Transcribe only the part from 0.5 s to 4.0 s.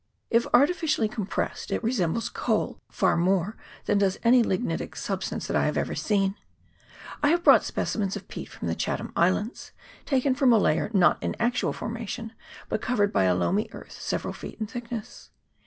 arti ficially compressed it resembles coal far more than